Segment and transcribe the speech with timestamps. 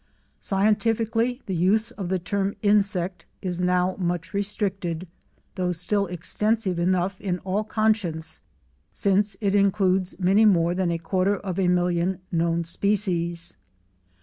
[0.39, 5.07] Scientifically the use of the term Insect is now much restricted,
[5.53, 8.41] though still extensive enough in all conscience,
[8.91, 13.55] since it includes many more than a quarter of a million known species.